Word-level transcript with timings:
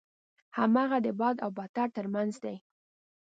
هماغه 0.57 0.97
د 1.05 1.07
بد 1.19 1.35
او 1.43 1.49
بدتر 1.57 1.87
ترمنځ 1.97 2.33
دی. 2.43 2.55